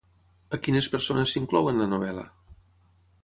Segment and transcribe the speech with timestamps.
[0.57, 2.23] A quines persones s'inclou en la novel·la?